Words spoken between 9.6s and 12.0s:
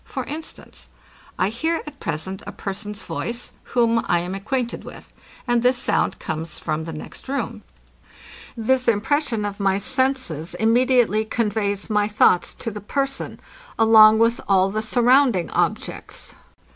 senses immediately conveys